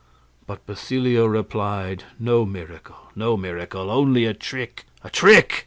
[0.47, 5.59] But Basilio replied, "No miracle, no miracle; only a trick, a trick!"